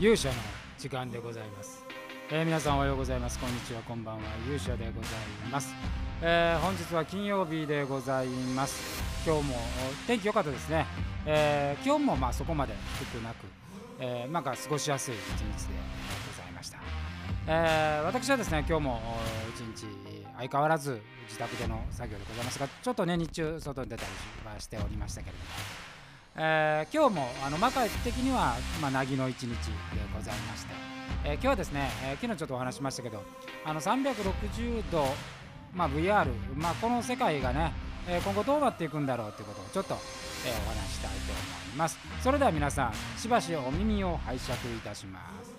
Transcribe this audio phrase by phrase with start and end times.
[0.00, 0.34] 勇者の
[0.76, 1.84] 時間でございます、
[2.28, 3.38] えー皆さんおはようございます。
[3.38, 3.80] こんにちは。
[3.82, 4.22] こんばんは。
[4.44, 5.72] 勇者でございます、
[6.20, 9.00] えー本日は金曜日でございます。
[9.24, 9.56] 今日も
[10.08, 10.84] 天気良かったですね、
[11.26, 13.46] えー気温もまあそこまで低くなく、
[14.00, 15.74] えーなんか過ごしやすい一日で
[16.36, 16.78] ございました、
[17.46, 19.00] えー私はですね今日も
[19.54, 19.86] 一日
[20.38, 24.08] 相変わらず自宅での作業でございますがちょっとね日中外に出たり
[24.52, 25.44] はしておりましたけれども
[26.36, 29.52] えー今日もあの魔界的には、まあ、なぎの一日で
[30.14, 30.72] ございまして、
[31.24, 33.22] えー今日はですね、えー昨日ちょっとお話しましたけど
[33.64, 35.04] あの360度、
[35.72, 36.26] まあ、VR、
[36.56, 37.72] まあ、この世界がね、
[38.08, 39.94] えー今後どうなっていくんだろうということをちょっと、
[40.46, 41.40] えーお話したいと思
[41.74, 41.98] います。
[42.22, 45.54] それでは皆さんしばしお耳を拝借いたします。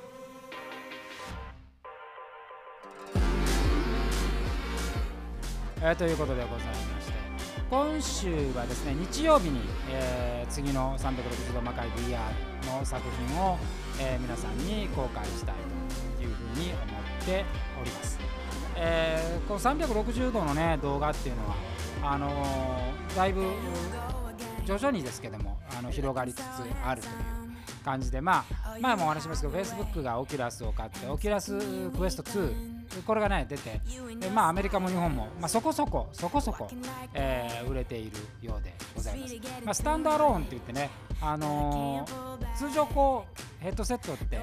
[5.81, 6.94] えーということでございまして
[7.69, 12.19] 今週はですね日曜日に、えー次の360度魔界 VR
[12.79, 13.57] の作品を、
[13.99, 15.55] えー皆さんに公開したい
[16.17, 17.43] というふうに思って
[17.81, 18.19] おります、
[18.77, 21.55] えーこの360度のね動画っていうのは
[22.03, 23.43] あのーだいぶ
[24.65, 26.41] 徐々にですけどもあの広がりつつ
[26.85, 27.13] あるという
[27.83, 31.57] 感じでまあ前もお話ししますけど Facebook がオキュラスを買ってオキュラス
[31.91, 33.81] クエスト2これがね出て
[34.19, 36.69] でまあアメリカも日本も、まあ、そこそこそこそこ、
[37.13, 40.89] え売れているようでございます、まあ、スタンドアローンって言ってね、
[41.21, 42.07] あの
[42.55, 43.25] 通常こ
[43.61, 44.39] うヘッドセットって、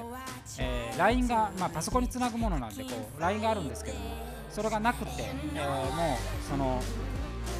[0.59, 4.05] えー LINE が、まあ、パソコンにつなぐものなんでこう LINE があるんですけども
[4.51, 5.11] それがなくて、
[5.55, 6.79] えもうその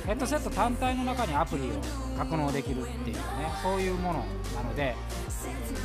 [0.06, 1.74] ヘッドセット単体の中にアプリを
[2.18, 3.22] 格納できるっていうね
[3.62, 4.20] そういうもの
[4.56, 4.96] なので、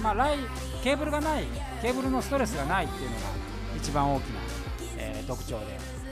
[0.03, 0.39] まあ、ライ
[0.83, 1.45] ケーブルがない
[1.81, 3.23] ケーブルのストレスがないっていうのが
[3.77, 4.41] 一番大きな、
[5.29, 5.67] 特徴で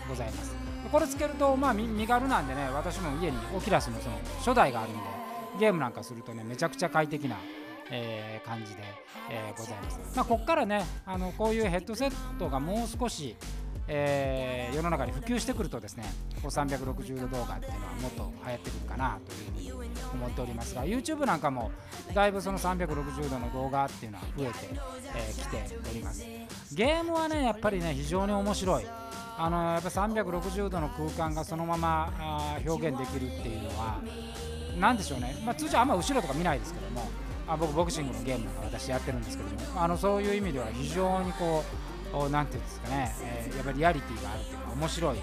[0.09, 0.55] ございます。
[0.93, 5.01] これつけると、まあ、身身軽なんでね私も家にオキラスのその初代があるんで
[5.59, 7.37] ゲームなんかするとねめちゃくちゃ快適な、
[7.91, 8.83] えー感じで、
[9.29, 13.35] えーございます、まあ、ここからねあのこういうヘッドセットがもう少し
[13.89, 16.05] えー世の中に普及してくるとですね
[16.43, 21.71] こう360度動画っていうのはもっと流行ってくるかなというふうに思っておりますが YouTube なんかも
[22.15, 24.81] だいぶその360度の動画っていうのは増えてき、
[25.15, 26.25] えー来ております。
[26.73, 28.87] ゲームはねやっぱりね非常に面白い。
[29.39, 34.01] あのやっぱ360度の空間がそのままあ表現できるっていうのは
[34.81, 37.07] なんでしょうね、まあ、通常あんま後ろとか見ないですけども
[37.47, 45.17] あ僕ボクシングのゲームなんか私やってるんですけどもあのそういう意味では非常にこうおなんていうんですかね、えーやっぱりリアリティがあるっていうか面白い、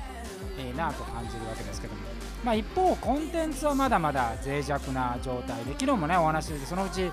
[0.57, 1.99] えーなと感じるわけですけども、
[2.44, 7.11] まあ、一方コンテンツはまだまだ脆弱な状態で昨日もねお話ししてそのうち、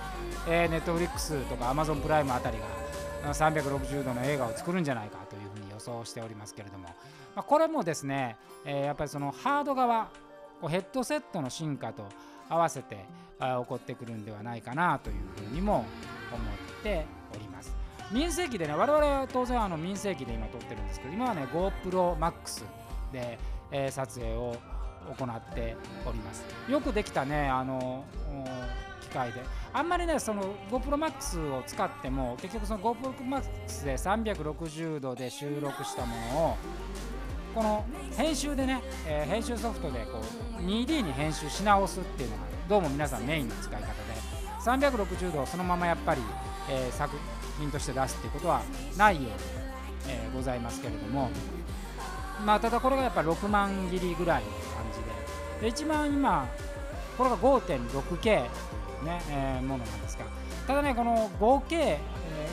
[0.49, 6.93] えー、Netflix とか Amazon プライムあたりが360度の映画を作るんじゃないかというふうに予想しておりますけれども、ま
[7.37, 10.09] あ、これもですね、えーやっぱりそのハード側
[10.61, 12.05] こうヘッドセットの進化と
[12.49, 13.07] 合わせて
[13.39, 15.17] 起こってくるんではないかなという
[15.49, 17.80] ふうにも思っております。
[18.13, 22.65] 民生機でね、我々は当然あの民生機で今撮ってるんですけど、今はね、GoPro Max
[23.13, 23.39] で、
[23.71, 24.57] えー撮影を
[25.19, 25.77] 行って
[26.07, 26.45] おります。
[26.69, 28.05] よくできたね、あの
[29.01, 29.41] 機械で、
[29.73, 36.57] あんまりね、その GoPro Max を使っても、結局その GoPro Max で360度で収録したものを、
[37.55, 37.85] この
[38.17, 40.21] 編集でね、えー編集ソフトでこ
[40.59, 43.95] う 2D に編集し直すっていうのがどうも皆さんメインの使い方で
[44.89, 46.23] 360度そのままやっぱり、
[46.69, 47.17] えー作
[47.61, 48.63] 品として出すっていうことは
[48.97, 49.31] ないように、
[50.09, 51.31] えーございますけれども。
[52.45, 54.59] まあただこれがやっぱ6万切りぐらいの感
[54.93, 54.99] じ
[55.61, 55.63] で。
[55.63, 56.49] で一番今
[57.19, 60.25] これが 5.6K というね、えーものなんですが。
[60.67, 61.99] ただねこの 5K、え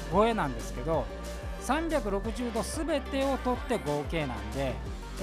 [0.09, 1.06] ー超えなんですけど
[1.66, 4.74] 360度全てを取って合計なんで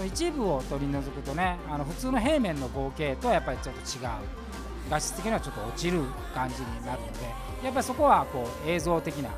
[0.06, 4.10] 一部を取り除くとねあの普通の平面の合計とはやっぱりちょっと違う。
[4.90, 6.02] 画質的にはちょっと落ちる
[6.34, 7.24] 感じになるので
[7.64, 9.30] やっぱりそこはこう映像的な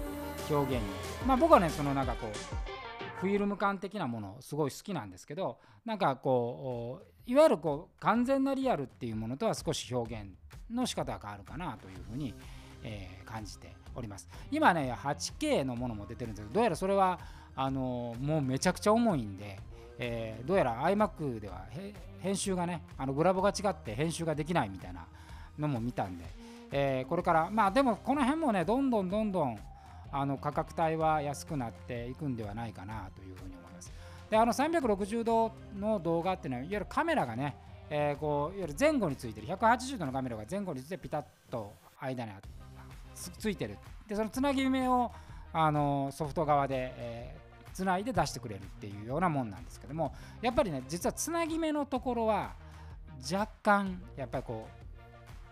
[0.55, 0.89] 表現に。
[1.27, 10.31] まあ僕はねそのなんかこうフィルム感的なものすごい好きなんですけどなんかこういわゆるこう完全なリアルっていうものとは少し表現
[10.71, 12.35] の仕方が変わるかなというふうに、
[12.83, 14.29] えー感じております。
[14.53, 17.19] 今ね 8K のものも出てるんですけどどうやらそれは
[17.57, 19.59] あのもうめちゃくちゃ重いんで、
[19.99, 21.65] えーどうやら iMac では
[22.21, 25.07] 編集がねあのグラボが違って編集ができないみたいな
[25.59, 26.25] のも見たんで、
[26.71, 29.59] えーこれからまあでもこの辺もねどんどんどんどん
[30.13, 33.93] あの価格帯は安くなっていくんではないかなというふうに思います。
[34.31, 37.57] であの360度の動画っていうのはいわゆるカメラがね、
[37.91, 42.33] えーこういわゆる前後についてる180度のカメラが前後についてピタッと間に
[43.15, 45.13] ついてるでそのつなぎ目を
[45.53, 52.55] あのソフト側で、えーつないで出してくれるっていうようなもんなんですけどもやっぱりね実はつなぎ目のところは
[53.31, 54.67] 若干やっぱりこ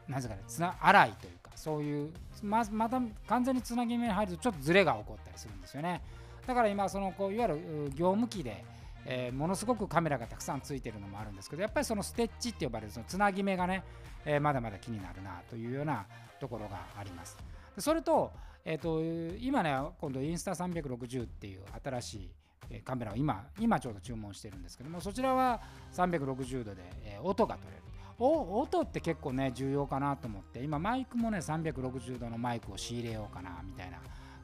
[0.09, 2.13] うなんですかねつな粗いというかそういう
[2.43, 6.03] ままた完全につなぎ目に入るとちょっとずれが起こったりするんですよね。
[6.47, 8.65] だから今そのこういわゆる業務機で
[9.07, 13.83] えー、ものすごくカメラがたくさんついてるのもあるんですけどやっぱりそのステッチって呼ばれるそのつなぎ目がね、
[14.25, 16.07] えー、まだまだ気になるなというような
[16.41, 17.37] ところがあります。
[17.79, 18.33] それと,、
[18.65, 19.03] えーと、
[19.41, 22.31] 今ね今度インスタ360っていう新し
[22.71, 25.61] いカメラを今今ちょうど注文してるんですけどもそちらは
[25.93, 27.74] 360度で、え音が取れる。
[28.19, 30.63] 音って結構ね重要かなと思って。
[30.63, 33.99] 今マイクもね360度のマイクを仕入れようかなみたいな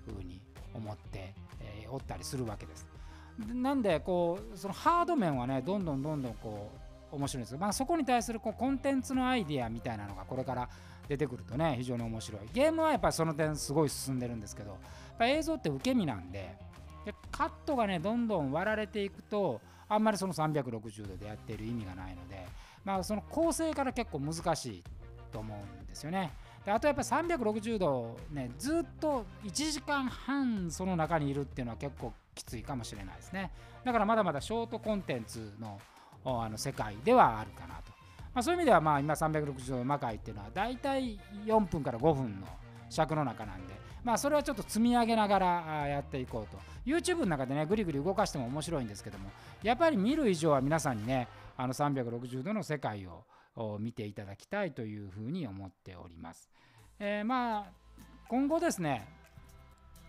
[0.07, 0.41] 風に
[0.75, 2.87] 思って、えー、おったりするわけです。
[3.55, 6.71] なんでこうそのハード面はねどんどんどんどんこ
[7.13, 10.69] う面白いんですまあ、そこに対するこうコンテンツのアイディアみたいなのがこれから
[11.09, 12.43] 出てくるとね非常に面白い。
[12.53, 14.79] ゲームはやっぱりその点すごい進んでるんですけどやっ
[15.19, 16.57] ぱ映像って受け身なんで
[17.05, 22.47] でカットがねどんどん割られていくとあんまりその360度でやっている意味がないので
[22.85, 24.85] まあその構成から結構難しい
[25.33, 26.33] と思うんですよね。
[26.65, 33.51] であとやっぱり360度ねずっと1時間半その中にいるっていうのは結構きついかもしれないですね。
[33.85, 35.81] だからまだまだショートコンテンツの
[36.23, 37.93] あの世界ではあるかなと、
[38.35, 42.47] まあ、そういう意味ではまあ今360度魔界っていうのはだいたい4分から5分の
[42.91, 43.75] 尺の中なんで
[44.05, 46.71] まあそれはちょっと積み上げながらやっていこうと。
[46.87, 49.31] YouTube の中でねぐりぐり動かしても面白いんですけども
[49.63, 51.29] やっぱり見る以上は皆さんにね
[51.61, 56.49] あの360度の世界を見ていただきたいというふうに思っております。
[56.99, 57.65] えー、まあ
[58.29, 59.07] 今後ですね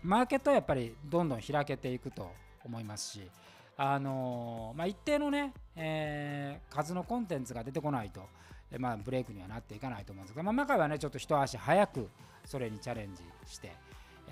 [0.02, 2.30] マーケットはやっぱりどんどん開けていくと
[2.64, 3.30] 思いますし、
[3.76, 8.22] あのー、まあ、一定のね、えー、数のコンテンツが出てこないと、
[8.70, 12.08] えまあ、ブレイクにはなっていかないと思うんですが、まあ、中はねちょっと一足早く
[12.44, 13.72] それにチャレンジして、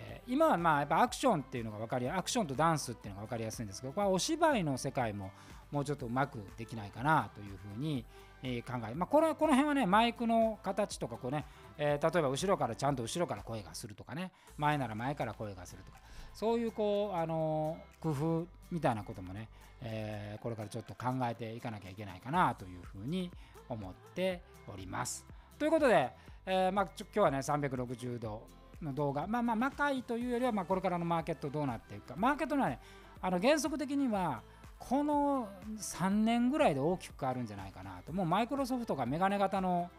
[0.01, 5.31] えー、今はまあやっぱアクションっていうのが分かりアクションとダンスっていうのが分かりやすいんですけどこれはお芝居の世界も
[5.71, 8.05] もうちょっとうまくできないかなというふうに、
[8.43, 11.45] え考え、まあ、これこの辺はねマイクの形とかこうね、
[11.79, 15.99] えー、例えば後ろからちゃんと後ろから声がするとかね前なら前から声がするとか
[16.33, 19.49] そういうこう、あのー、工夫みたいなこともね、
[19.83, 23.31] え、これからちょっと考えていかなきゃいけないかなというふうに
[23.69, 24.43] 思って
[24.73, 25.27] おります。
[25.59, 26.11] ということで、
[26.47, 28.43] えまあ、今日はね360度
[28.83, 29.27] の動画。
[29.27, 32.15] まあまあ魔界というよりはまこれからのマーケットどうなっていくか。
[32.17, 32.79] マーケットのはね
[33.21, 34.43] あの原則的には
[34.79, 35.49] この
[35.79, 38.13] 3年ぐらいで大きく変わるんじゃないかなと。
[38.13, 39.91] もうマイクロソフトがメガネ型の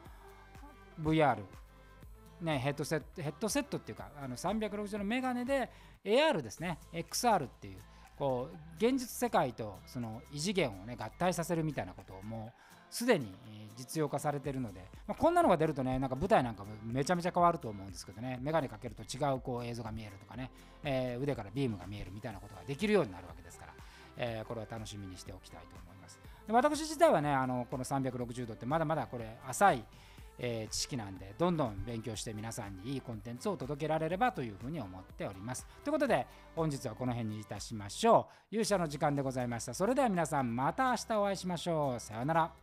[1.02, 1.38] VR
[2.42, 5.70] ね、ヘッドセットヘッドセットっていうかあの360のメガネで
[6.04, 7.78] AR ですね XR っていう
[8.18, 12.62] こう現実世界とその異次元をね合体させるみたいなことをもう
[12.92, 13.34] すでに
[13.76, 20.52] 実用化されてるので、まあ、こんなのが出るとねなんか舞台なんかもめちゃめちゃ変わると思うんですけどねメガネかけると違うこう映像が見えるとかね、
[20.84, 23.74] えー、腕からビームが見えるみたいなことができるようになるわけですから
[24.18, 26.20] えー、これは楽しみにしておきたいと思います。
[26.48, 29.86] で私自体はねあのこの360度ってまだまだこれ浅い、
[30.40, 35.66] え、知識なんでどんどん勉強して皆さんにいいコンテンツを届けられればというふうに思っております。
[35.84, 38.56] ということで本日はこの辺にいたしましょう。
[38.56, 39.74] 勇者の時間でございました。
[39.74, 42.00] それでは皆さんまた明日お会いしましょう。
[42.00, 42.61] さようなら。